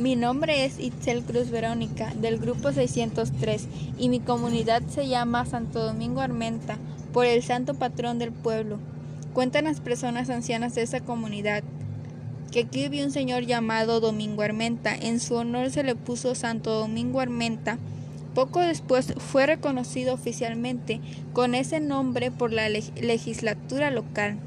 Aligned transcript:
Mi 0.00 0.16
nombre 0.16 0.64
es 0.64 0.80
Itzel 0.80 1.22
Cruz 1.22 1.50
Verónica 1.50 2.10
del 2.14 2.38
grupo 2.38 2.72
603 2.72 3.68
y 3.98 4.08
mi 4.08 4.18
comunidad 4.18 4.80
se 4.88 5.06
llama 5.06 5.44
Santo 5.44 5.84
Domingo 5.84 6.22
Armenta 6.22 6.78
por 7.12 7.26
el 7.26 7.42
santo 7.42 7.74
patrón 7.74 8.18
del 8.18 8.32
pueblo. 8.32 8.78
Cuentan 9.34 9.64
las 9.64 9.80
personas 9.80 10.30
ancianas 10.30 10.74
de 10.74 10.80
esa 10.80 11.00
comunidad 11.00 11.62
que 12.50 12.60
aquí 12.60 12.84
vivió 12.84 13.04
un 13.04 13.10
señor 13.10 13.44
llamado 13.44 14.00
Domingo 14.00 14.40
Armenta. 14.40 14.96
En 14.96 15.20
su 15.20 15.34
honor 15.34 15.68
se 15.70 15.82
le 15.82 15.94
puso 15.96 16.34
Santo 16.34 16.70
Domingo 16.78 17.20
Armenta. 17.20 17.76
Poco 18.34 18.60
después 18.60 19.12
fue 19.18 19.44
reconocido 19.44 20.14
oficialmente 20.14 21.02
con 21.34 21.54
ese 21.54 21.78
nombre 21.78 22.30
por 22.30 22.54
la 22.54 22.70
legislatura 22.70 23.90
local. 23.90 24.38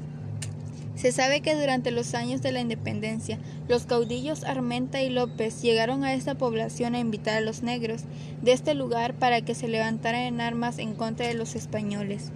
Se 0.94 1.10
sabe 1.10 1.40
que 1.40 1.56
durante 1.56 1.90
los 1.90 2.14
años 2.14 2.40
de 2.40 2.52
la 2.52 2.60
independencia, 2.60 3.38
los 3.68 3.84
caudillos 3.84 4.44
Armenta 4.44 5.02
y 5.02 5.10
López 5.10 5.60
llegaron 5.60 6.04
a 6.04 6.14
esta 6.14 6.36
población 6.36 6.94
a 6.94 7.00
invitar 7.00 7.36
a 7.36 7.40
los 7.40 7.62
negros 7.62 8.02
de 8.42 8.52
este 8.52 8.74
lugar 8.74 9.14
para 9.14 9.40
que 9.40 9.54
se 9.54 9.66
levantaran 9.66 10.22
en 10.22 10.40
armas 10.40 10.78
en 10.78 10.94
contra 10.94 11.26
de 11.26 11.34
los 11.34 11.56
españoles. 11.56 12.30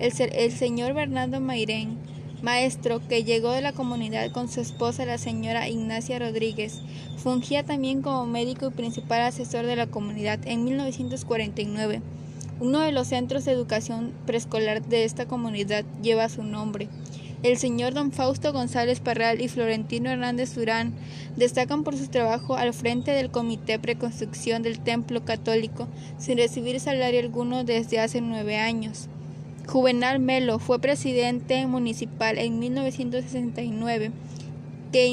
El, 0.00 0.52
señor 0.52 0.92
Bernardo 0.92 1.40
Mairén, 1.40 1.96
maestro 2.42 3.00
que 3.06 3.22
llegó 3.22 3.52
de 3.52 3.60
la 3.60 3.72
comunidad 3.72 4.32
con 4.32 4.48
su 4.48 4.60
esposa 4.60 5.06
la 5.06 5.18
señora 5.18 5.68
Ignacia 5.68 6.18
Rodríguez, 6.18 6.80
fungía 7.16 7.62
también 7.62 8.02
como 8.02 8.26
médico 8.26 8.66
y 8.66 8.70
principal 8.70 9.20
asesor 9.22 9.66
de 9.66 9.76
la 9.76 9.86
comunidad 9.86 10.40
en 10.46 10.64
1949. 10.64 12.02
Uno 12.58 12.80
de 12.80 12.92
los 12.92 13.08
centros 13.08 13.44
de 13.44 13.52
educación 13.52 14.12
preescolar 14.26 14.84
de 14.84 15.04
esta 15.04 15.26
comunidad 15.26 15.84
lleva 16.02 16.28
su 16.28 16.42
nombre. 16.42 16.88
El 17.44 17.58
señor 17.58 17.92
don 17.92 18.10
Fausto 18.10 18.54
González 18.54 19.00
Parral 19.00 19.42
y 19.42 19.48
Florentino 19.48 20.08
Hernández 20.08 20.54
Durán 20.54 20.94
destacan 21.36 21.84
por 21.84 21.94
su 21.94 22.08
trabajo 22.08 22.56
al 22.56 22.72
frente 22.72 23.10
del 23.10 23.30
Comité 23.30 23.78
Preconstrucción 23.78 24.62
del 24.62 24.80
Templo 24.80 25.26
Católico 25.26 25.86
sin 26.16 26.38
recibir 26.38 26.80
salario 26.80 27.20
alguno 27.20 27.62
desde 27.62 28.00
hace 28.00 28.22
nueve 28.22 28.56
años. 28.56 29.08
Juvenal 29.68 30.20
Melo 30.20 30.58
fue 30.58 30.78
presidente 30.78 31.66
municipal 31.66 32.38
en 32.38 32.58
1969 32.60 34.10
que 34.90 35.06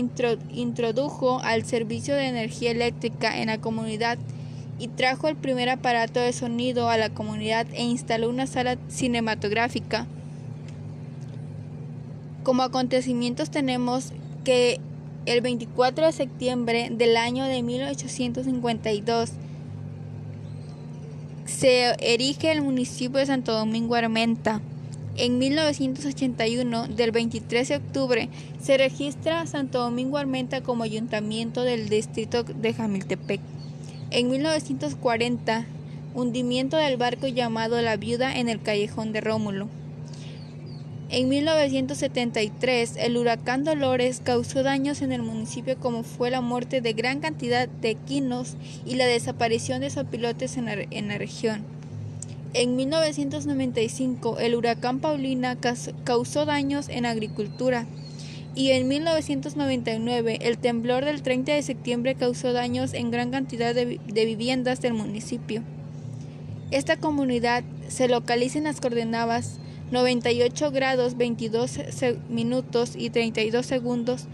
introdujo 0.54 1.42
al 1.42 1.66
servicio 1.66 2.16
de 2.16 2.28
energía 2.28 2.72
eléctrica 2.72 3.42
en 3.42 3.48
la 3.48 3.58
comunidad 3.60 4.18
y 4.80 4.88
trajo 4.88 5.28
el 5.28 5.36
primer 5.36 5.68
aparato 5.68 6.22
de 6.22 6.32
sonido 6.32 6.90
a 6.90 6.96
la 6.96 7.10
comunidad 7.10 7.68
e 7.74 7.84
instaló 7.84 8.30
una 8.30 8.48
sala 8.48 8.78
cinematográfica 8.88 10.08
como 12.44 12.64
acontecimientos 12.64 13.52
tenemos 13.52 14.12
que 14.44 14.80
el 15.26 15.42
24 15.42 16.06
de 16.06 16.12
septiembre 16.12 16.90
del 16.92 17.16
año 17.18 17.46
de 17.46 17.62
1852 17.62 19.32
se 21.46 21.96
erige 22.00 22.52
el 22.52 22.62
municipio 22.62 23.20
de 23.20 23.26
Santo 23.26 23.54
Domingo 23.54 23.96
Armenta. 23.96 24.62
En 25.18 25.38
1981, 25.38 26.88
del 26.88 27.12
23 27.12 27.68
de 27.68 27.76
octubre, 27.76 28.30
se 28.62 28.78
registra 28.78 29.46
Santo 29.46 29.80
Domingo 29.80 30.18
Armenta 30.18 30.62
como 30.62 30.84
ayuntamiento 30.84 31.64
del 31.64 31.90
distrito 31.90 32.44
de 32.44 32.74
Jamiltepec. 32.74 33.42
En 34.10 34.30
1940, 34.30 35.66
hundimiento 36.16 36.78
del 36.78 36.98
barco 36.98 37.28
llamado 37.28 37.82
La 37.82 37.98
Viuda 37.98 38.36
en 38.36 38.50
el 38.50 38.62
callejón 38.62 39.12
de 39.12 39.22
Rómulo. 39.22 39.68
En 41.14 41.28
1973, 41.28 42.96
el 42.98 43.18
huracán 43.18 43.66
Dolores 43.66 44.22
causó 44.24 44.64
daños 44.64 45.02
en 45.02 45.12
el 45.12 45.22
municipio 45.22 45.76
como 45.78 46.04
fue 46.04 46.32
la 46.32 46.40
muerte 46.40 46.80
de 46.80 46.94
gran 46.94 47.20
cantidad 47.20 47.68
de 47.68 47.90
equinos 47.90 48.56
y 48.86 48.96
la 48.96 49.06
desaparición 49.06 49.82
de 49.82 49.90
sopilotes 49.90 50.56
en 50.56 50.68
la, 50.68 50.76
en 50.90 51.10
la 51.10 51.18
región. 51.18 51.66
En 52.54 52.78
1995, 52.78 54.40
el 54.40 54.56
huracán 54.56 55.02
Paulina 55.02 55.58
causó 56.06 56.46
daños 56.46 56.88
en 56.88 57.06
agricultura 57.06 57.88
y 58.56 58.70
en 58.72 58.88
1999 58.88 60.40
el 60.42 60.58
temblor 60.60 61.04
del 61.04 61.24
30 61.24 61.52
de 61.52 61.62
septiembre 61.62 62.16
causó 62.16 62.54
daños 62.54 62.94
en 62.94 63.12
gran 63.12 63.32
cantidad 63.32 63.76
de, 63.76 64.00
de 64.06 64.26
viviendas 64.26 64.80
del 64.80 64.94
municipio. 64.94 65.62
Esta 66.72 66.96
comunidad 66.96 67.66
se 67.90 68.08
localiza 68.08 68.60
en 68.60 68.64
las 68.64 68.80
coordenadas 68.80 69.60
98 69.92 70.72
grados 70.72 71.18
22 71.18 71.80
minutos 72.30 72.94
y 72.96 73.10
32 73.10 73.66
segundos, 73.66 74.26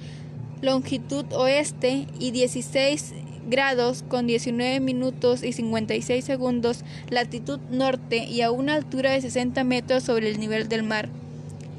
longitud 0.62 1.26
oeste 1.34 2.08
y 2.20 2.32
16 2.32 3.14
grados 3.50 4.04
con 4.08 4.28
19 4.28 4.80
minutos 4.80 5.44
y 5.44 5.54
56 5.54 6.24
segundos, 6.24 6.84
latitud 7.10 7.60
norte 7.72 8.26
y 8.26 8.42
a 8.42 8.52
una 8.52 8.76
altura 8.76 9.12
de 9.12 9.22
60 9.22 9.64
metros 9.64 10.04
sobre 10.04 10.30
el 10.30 10.40
nivel 10.40 10.70
del 10.70 10.84
mar. 10.84 11.10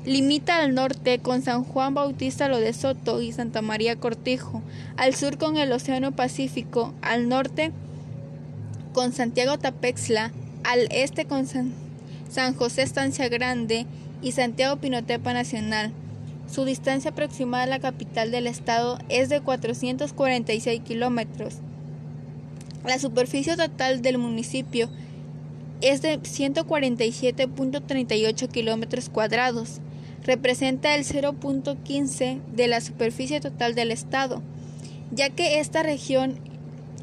Limita 0.04 0.56
al 0.56 0.74
norte 0.74 1.18
con 1.18 1.42
San 1.42 1.64
Juan 1.64 1.94
Bautista 1.94 2.48
Lo 2.48 2.58
de 2.58 2.72
Soto 2.72 3.20
y 3.20 3.32
Santa 3.32 3.62
María 3.62 3.96
Cortijo, 3.96 4.62
al 4.96 5.14
sur 5.14 5.36
con 5.38 5.56
el 5.56 5.70
Océano 5.70 6.12
Pacífico, 6.12 6.94
al 7.02 7.28
norte 7.28 7.72
con 8.94 9.12
Santiago 9.12 9.58
Tapexla, 9.58 10.32
al 10.64 10.88
este 10.90 11.26
con 11.26 11.46
San 11.46 11.87
San 12.28 12.54
José 12.54 12.82
Estancia 12.82 13.28
Grande 13.28 13.86
y 14.22 14.32
Santiago 14.32 14.76
Pinotepa 14.76 15.32
Nacional. 15.32 15.92
Su 16.50 16.64
distancia 16.64 17.10
aproximada 17.10 17.64
a 17.64 17.68
la 17.68 17.78
capital 17.78 18.30
del 18.30 18.46
estado 18.46 18.98
es 19.08 19.28
de 19.28 19.40
446 19.40 20.80
kilómetros. 20.80 21.56
La 22.84 22.98
superficie 22.98 23.56
total 23.56 24.02
del 24.02 24.18
municipio 24.18 24.88
es 25.80 26.02
de 26.02 26.20
147.38 26.20 28.48
kilómetros 28.48 29.08
cuadrados. 29.08 29.80
Representa 30.24 30.94
el 30.94 31.04
0.15 31.04 32.40
de 32.54 32.66
la 32.66 32.80
superficie 32.80 33.40
total 33.40 33.74
del 33.74 33.90
estado, 33.90 34.42
ya 35.10 35.30
que 35.30 35.60
esta 35.60 35.82
región 35.82 36.38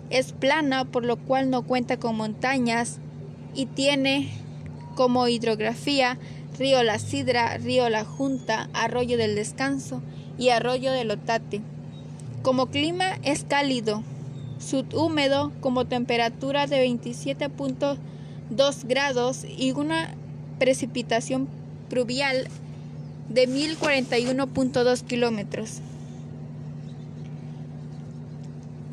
es 0.09 0.33
plana, 0.33 0.85
por 0.85 1.05
lo 1.05 1.17
cual 1.17 1.49
no 1.49 1.63
cuenta 1.63 1.97
con 1.97 2.15
montañas 2.15 2.99
y 3.53 3.65
tiene 3.67 4.29
como 4.95 5.27
hidrografía 5.27 6.17
Río 6.57 6.81
La 6.83 6.99
Sidra, 6.99 7.57
Río 7.57 7.89
La 7.89 8.05
Junta, 8.05 8.69
Arroyo 8.73 9.17
del 9.17 9.35
Descanso 9.35 10.01
y 10.37 10.49
Arroyo 10.49 10.91
del 10.91 11.11
Otate. 11.11 11.61
Como 12.41 12.67
clima 12.67 13.17
es 13.23 13.43
cálido, 13.43 14.03
subhúmedo 14.59 15.51
como 15.59 15.85
temperatura 15.85 16.67
de 16.67 16.87
27.2 16.87 17.97
grados 18.87 19.45
y 19.45 19.71
una 19.71 20.15
precipitación 20.59 21.47
pluvial 21.89 22.47
de 23.29 23.49
1041.2 23.49 25.01
kilómetros. 25.03 25.81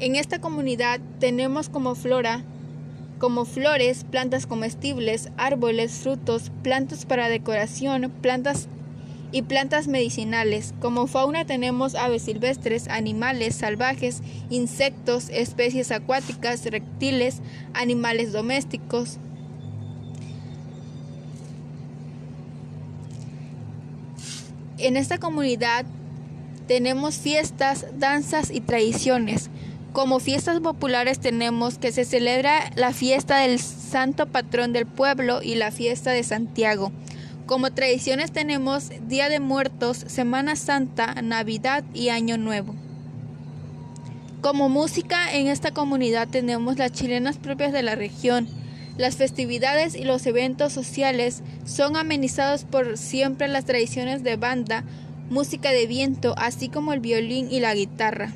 En 0.00 0.16
esta 0.16 0.40
comunidad 0.40 1.00
tenemos 1.20 1.68
como 1.68 1.94
flora 1.94 2.42
como 3.22 3.44
flores, 3.44 4.02
plantas 4.02 4.46
comestibles, 4.46 5.28
árboles, 5.36 5.92
frutos, 5.92 6.50
plantas 6.64 7.06
para 7.06 7.28
decoración, 7.28 8.10
plantas 8.20 8.66
y 9.30 9.42
plantas 9.42 9.86
medicinales. 9.86 10.74
Como 10.80 11.06
fauna 11.06 11.44
tenemos 11.44 11.94
aves 11.94 12.22
silvestres, 12.22 12.88
animales 12.88 13.54
salvajes, 13.54 14.22
insectos, 14.50 15.28
especies 15.28 15.92
acuáticas, 15.92 16.64
reptiles, 16.64 17.42
animales 17.74 18.32
domésticos. 18.32 19.18
En 24.78 24.96
esta 24.96 25.18
comunidad 25.18 25.86
tenemos 26.66 27.18
fiestas, 27.18 27.86
danzas 28.00 28.50
y 28.50 28.60
tradiciones. 28.60 29.48
Como 29.92 30.20
fiestas 30.20 30.58
populares 30.60 31.18
tenemos 31.18 31.76
que 31.76 31.92
se 31.92 32.06
celebra 32.06 32.70
la 32.76 32.94
fiesta 32.94 33.36
del 33.40 33.58
santo 33.58 34.26
patrón 34.26 34.72
del 34.72 34.86
pueblo 34.86 35.42
y 35.42 35.54
la 35.54 35.70
fiesta 35.70 36.12
de 36.12 36.24
Santiago. 36.24 36.92
Como 37.44 37.70
tradiciones 37.72 38.32
tenemos 38.32 38.88
Día 39.06 39.28
de 39.28 39.38
Muertos, 39.38 39.98
Semana 39.98 40.56
Santa, 40.56 41.20
Navidad 41.20 41.84
y 41.92 42.08
Año 42.08 42.38
Nuevo. 42.38 42.74
Como 44.40 44.70
música 44.70 45.34
en 45.34 45.48
esta 45.48 45.72
comunidad 45.72 46.26
tenemos 46.26 46.78
las 46.78 46.92
chilenas 46.92 47.36
propias 47.36 47.74
de 47.74 47.82
la 47.82 47.94
región. 47.94 48.48
Las 48.96 49.16
festividades 49.16 49.94
y 49.94 50.04
los 50.04 50.24
eventos 50.24 50.72
sociales 50.72 51.42
son 51.66 51.98
amenizados 51.98 52.64
por 52.64 52.96
siempre 52.96 53.46
las 53.46 53.66
tradiciones 53.66 54.22
de 54.22 54.36
banda, 54.36 54.84
música 55.28 55.70
de 55.70 55.86
viento, 55.86 56.34
así 56.38 56.70
como 56.70 56.94
el 56.94 57.00
violín 57.00 57.48
y 57.50 57.60
la 57.60 57.74
guitarra. 57.74 58.32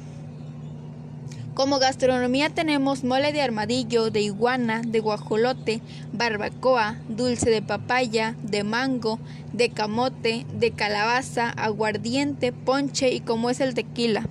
Como 1.56 1.78
gastronomía 1.78 2.50
tenemos 2.50 3.02
mole 3.02 3.32
de 3.32 3.40
armadillo, 3.40 4.10
de 4.10 4.20
iguana, 4.20 4.82
de 4.86 5.00
guajolote, 5.00 5.80
barbacoa, 6.12 6.98
dulce 7.08 7.48
de 7.48 7.62
papaya, 7.62 8.36
de 8.42 8.62
mango, 8.62 9.18
de 9.54 9.70
camote, 9.70 10.44
de 10.52 10.72
calabaza, 10.72 11.48
aguardiente, 11.48 12.52
ponche 12.52 13.10
y 13.10 13.20
como 13.20 13.48
es 13.48 13.60
el 13.60 13.72
tequila. 13.72 14.28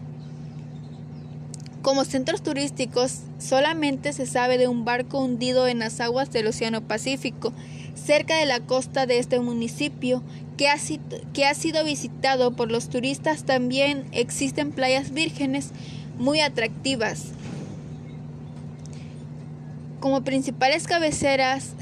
Como 1.81 2.05
centros 2.05 2.43
turísticos, 2.43 3.21
solamente 3.39 4.13
se 4.13 4.27
sabe 4.27 4.59
de 4.59 4.67
un 4.67 4.85
barco 4.85 5.17
hundido 5.17 5.67
en 5.67 5.79
las 5.79 6.01
aguas 6.01 6.31
del 6.31 6.45
Océano 6.45 6.81
Pacífico, 6.81 7.53
cerca 7.95 8.37
de 8.37 8.45
la 8.45 8.59
costa 8.59 9.07
de 9.07 9.17
este 9.17 9.39
municipio, 9.39 10.21
que 10.57 10.69
ha, 10.69 10.75
que 11.33 11.45
ha 11.47 11.55
sido 11.55 11.83
visitado 11.83 12.55
por 12.55 12.71
los 12.71 12.87
turistas. 12.87 13.45
También 13.45 14.05
existen 14.11 14.71
playas 14.71 15.11
vírgenes 15.11 15.71
muy 16.17 16.39
atractivas. 16.39 17.31
Como 19.99 20.23
principales 20.23 20.87
cabeceras 20.87 21.73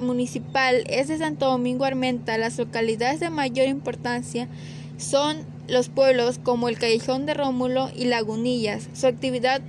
municipal 0.00 0.84
es 0.88 1.08
de 1.08 1.18
Santo 1.18 1.46
Domingo 1.46 1.84
Armenta, 1.84 2.38
las 2.38 2.58
localidades 2.58 3.20
de 3.20 3.30
mayor 3.30 3.68
importancia 3.68 4.48
son 4.96 5.36
los 5.68 5.88
pueblos 5.88 6.38
como 6.38 6.68
el 6.68 6.78
Callejón 6.78 7.26
de 7.26 7.34
Rómulo 7.34 7.90
y 7.94 8.06
Lagunillas. 8.06 8.88
Su 8.94 9.06
actividad 9.06 9.60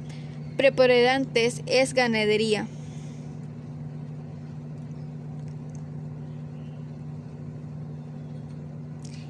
preponderante 0.55 1.51
es 1.65 1.93
ganadería. 1.93 2.67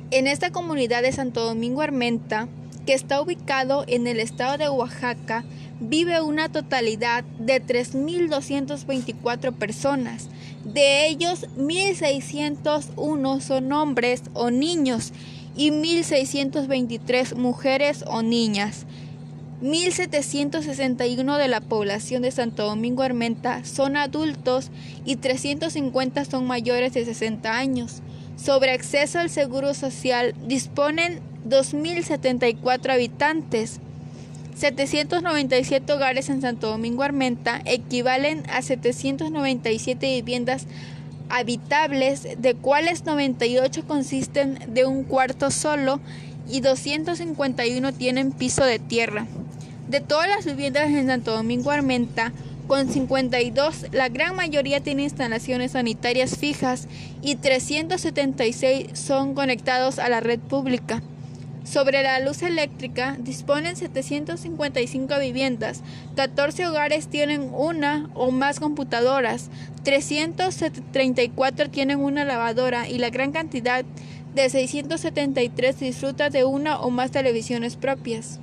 En 0.10 0.28
esta 0.28 0.52
comunidad 0.52 1.02
de 1.02 1.12
Santo 1.12 1.44
Domingo 1.44 1.82
Armenta, 1.82 2.48
que 2.88 2.94
está 2.94 3.22
ubicado 3.22 3.84
en 3.86 4.08
el 4.08 4.20
estado 4.22 4.58
de 4.58 4.70
Oaxaca, 4.70 5.44
vive 5.82 6.22
una 6.22 6.50
totalidad 6.50 7.26
de 7.38 7.62
3.224 7.62 9.54
personas. 9.54 10.30
De 10.64 11.06
ellos, 11.08 11.48
1.601 11.58 13.42
son 13.42 13.72
hombres 13.74 14.24
o 14.34 14.52
niños 14.52 15.12
y 15.58 15.72
1.623 15.72 17.36
mujeres 17.36 18.06
o 18.08 18.22
niñas. 18.22 18.86
1.761 19.62 21.38
de 21.38 21.48
la 21.50 21.60
población 21.60 22.22
de 22.22 22.32
Santo 22.32 22.64
Domingo 22.64 23.04
Armenta 23.04 23.66
son 23.66 23.98
adultos 23.98 24.72
y 25.04 25.18
350 25.18 26.24
son 26.24 26.48
mayores 26.48 26.94
de 26.94 27.04
60 27.04 27.58
años. 27.58 28.02
Sobre 28.38 28.72
acceso 28.72 29.20
al 29.20 29.30
seguro 29.30 29.74
social 29.74 30.34
disponen 30.46 31.20
2.074 31.50 32.94
habitantes. 32.94 33.80
797 34.56 35.92
hogares 35.94 36.30
en 36.30 36.42
Santo 36.42 36.68
Domingo 36.68 37.04
Armenta 37.04 37.62
equivalen 37.66 38.44
a 38.50 38.62
797 38.62 40.08
viviendas 40.08 40.66
habitables, 41.30 42.28
de 42.38 42.56
cuales 42.56 43.06
98 43.06 43.86
consisten 43.86 44.58
de 44.68 44.86
un 44.86 45.04
cuarto 45.04 45.52
solo 45.52 46.00
y 46.50 46.62
251 46.62 47.94
tienen 47.94 48.32
piso 48.32 48.64
de 48.64 48.80
tierra. 48.80 49.28
De 49.90 50.00
todas 50.00 50.30
las 50.30 50.46
viviendas 50.46 50.90
en 50.90 51.08
Santo 51.08 51.36
Domingo 51.36 51.72
Armenta, 51.72 52.32
con 52.68 52.90
52, 52.90 53.88
la 53.94 54.10
gran 54.10 54.36
mayoría 54.36 54.82
tiene 54.82 55.04
instalaciones 55.04 55.72
sanitarias 55.72 56.38
fijas 56.38 56.88
y 57.22 57.36
376 57.36 58.90
son 58.94 59.34
conectados 59.34 60.00
a 60.00 60.10
la 60.10 60.20
red 60.20 60.40
pública. 60.40 61.02
Sobre 61.64 62.02
la 62.02 62.20
luz 62.20 62.44
eléctrica 62.44 63.18
disponen 63.20 63.76
755 63.76 65.20
viviendas, 65.20 65.82
14 66.16 66.68
hogares 66.68 67.08
tienen 67.08 67.50
una 67.54 68.10
o 68.14 68.32
más 68.32 68.60
computadoras, 68.60 69.50
334 69.84 71.70
tienen 71.70 72.00
una 72.00 72.24
lavadora 72.24 72.88
y 72.88 73.00
la 73.00 73.10
gran 73.10 73.32
cantidad 73.32 73.84
de 74.34 74.50
673 74.50 75.80
disfruta 75.80 76.30
de 76.30 76.46
una 76.46 76.80
o 76.80 76.90
más 76.90 77.12
televisiones 77.12 77.76
propias. 77.76 78.40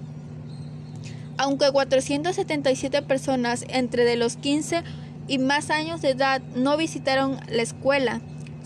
Aunque 1.37 1.71
477 1.71 3.03
personas 3.03 3.65
entre 3.69 4.05
de 4.05 4.17
los 4.17 4.37
15 4.37 4.83
y 5.27 5.39
más 5.39 5.71
años 5.71 6.01
de 6.03 6.11
edad 6.11 6.41
no 6.55 6.77
visitaron 6.77 7.41
la 7.49 7.63
escuela, 7.63 8.21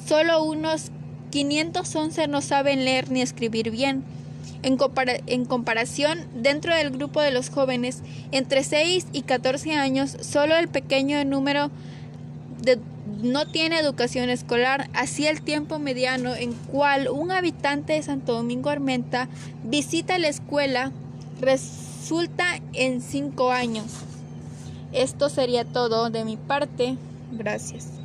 solo 0.07 0.43
unos 0.43 0.91
511 1.31 2.29
no 2.29 2.41
saben 2.41 2.85
leer 2.85 3.11
ni 3.11 3.23
escribir 3.23 3.71
bien. 3.71 4.05
En, 4.63 5.45
comparación, 5.45 6.19
dentro 6.35 6.75
del 6.75 6.91
grupo 6.91 7.21
de 7.21 7.31
los 7.31 7.49
jóvenes 7.49 8.03
entre 8.33 8.65
6 8.65 9.07
y 9.13 9.23
14 9.23 9.75
años, 9.75 10.17
solo 10.21 10.57
el 10.57 10.67
pequeño 10.67 11.25
número 11.25 11.71
de, 12.61 12.79
no 13.23 13.47
tiene 13.47 13.79
educación 13.79 14.31
escolar, 14.31 14.91
así 14.95 15.27
el 15.29 15.43
tiempo 15.43 15.79
mediano 15.79 16.35
en 16.35 16.55
cual 16.55 17.09
un 17.09 17.31
habitante 17.31 17.93
de 17.93 18.03
Santo 18.03 18.33
Domingo 18.33 18.69
Armenta 18.69 19.29
visita 19.63 20.19
la 20.19 20.29
escuela 20.29 20.91
resulta 22.09 22.59
en 22.73 23.03
5 23.03 23.53
años. 23.53 23.85
Esto 24.93 25.29
sería 25.29 25.67
todo 25.67 26.09
de 26.09 26.25
mi 26.25 26.39
parte. 26.39 26.97
Gracias. 27.33 27.98